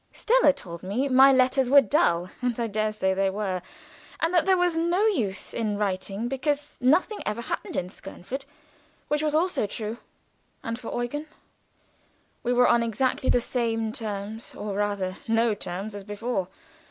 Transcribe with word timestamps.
Stella 0.13 0.51
told 0.51 0.81
me 0.81 1.07
my 1.07 1.31
letters 1.31 1.69
were 1.69 1.79
dull 1.79 2.31
and 2.41 2.59
I 2.59 2.65
dare 2.65 2.91
say 2.91 3.13
they 3.13 3.29
were 3.29 3.61
and 4.19 4.33
that 4.33 4.47
there 4.47 4.57
was 4.57 4.75
no 4.75 5.05
use 5.05 5.53
in 5.53 5.73
her 5.73 5.77
writing, 5.77 6.27
because 6.27 6.75
nothing 6.81 7.19
ever 7.23 7.41
happened 7.41 7.75
in 7.75 7.87
Skernford, 7.87 8.43
which 9.09 9.21
was 9.21 9.35
also 9.35 9.67
true. 9.67 9.97
And 10.63 10.79
for 10.79 10.89
Eugen, 11.03 11.27
we 12.41 12.51
were 12.51 12.67
on 12.67 12.81
exactly 12.81 13.29
the 13.29 13.39
same 13.41 13.91
terms 13.91 14.55
or 14.55 14.73
rather 14.73 15.17
no 15.27 15.53
terms 15.53 15.93
as 15.93 16.03
before. 16.03 16.47